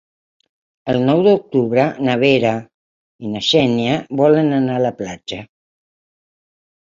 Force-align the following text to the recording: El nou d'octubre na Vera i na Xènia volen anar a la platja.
El 0.93 1.01
nou 1.07 1.19
d'octubre 1.27 1.83
na 2.07 2.15
Vera 2.23 2.53
i 3.27 3.33
na 3.33 3.41
Xènia 3.49 3.97
volen 4.23 4.49
anar 4.61 4.79
a 4.79 4.83
la 4.87 4.93
platja. 5.03 5.43